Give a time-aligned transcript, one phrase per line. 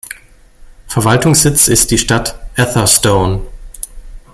[0.87, 3.45] Verwaltungssitz ist die Stadt Atherstone.